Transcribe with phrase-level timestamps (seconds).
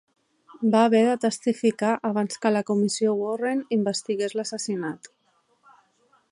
[0.75, 5.15] Va haver de testificar abans que la Comissió Warren investigués l'assassinat.